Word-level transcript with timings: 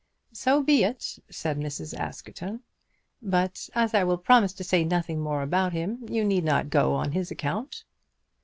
"So 0.33 0.63
be 0.63 0.83
it," 0.83 1.19
said 1.29 1.59
Mrs. 1.59 1.95
Askerton; 1.95 2.61
"but 3.21 3.69
as 3.75 3.93
I 3.93 4.03
will 4.03 4.17
promise 4.17 4.51
to 4.53 4.63
say 4.63 4.83
nothing 4.83 5.19
more 5.19 5.43
about 5.43 5.73
him, 5.73 6.07
you 6.09 6.25
need 6.25 6.43
not 6.43 6.71
go 6.71 6.95
on 6.95 7.11
his 7.11 7.29
account." 7.29 7.83